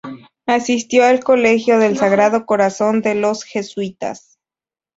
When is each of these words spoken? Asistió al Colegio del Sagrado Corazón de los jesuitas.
Asistió 0.47 1.03
al 1.05 1.23
Colegio 1.23 1.77
del 1.77 1.95
Sagrado 1.95 2.47
Corazón 2.47 3.03
de 3.03 3.13
los 3.13 3.43
jesuitas. 3.43 4.39